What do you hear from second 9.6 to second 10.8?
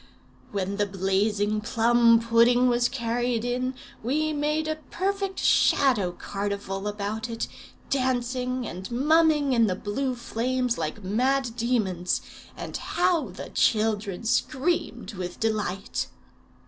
the blue flames,